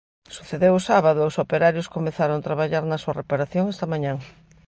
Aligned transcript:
Sucedeu 0.35 0.73
o 0.75 0.85
sábado 0.89 1.19
e 1.21 1.27
os 1.29 1.39
operarios 1.45 1.91
comezaron 1.95 2.45
traballar 2.47 2.83
na 2.87 3.01
súa 3.03 3.17
reparación 3.21 3.65
esta 3.73 3.91
mañá. 3.91 4.13